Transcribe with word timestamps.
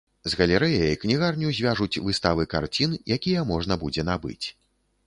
З 0.31 0.37
галерэяй 0.39 0.95
кнігарню 1.03 1.51
звяжуць 1.59 2.01
выставы 2.09 2.49
карцін, 2.55 2.97
якія 3.19 3.49
можна 3.53 3.73
будзе 3.85 4.09
набыць. 4.11 4.45